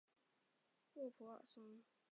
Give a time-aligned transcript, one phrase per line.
[0.95, 1.83] 沃普瓦松。